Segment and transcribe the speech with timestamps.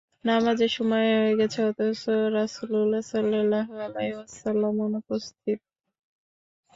[0.25, 2.01] নামাযের সময় হয়ে গেছে, অথচ
[2.37, 5.59] রাসুলুল্লাহ সাল্লাল্লাহু আলাইহি ওয়াসাল্লাম অনুপস্থিত।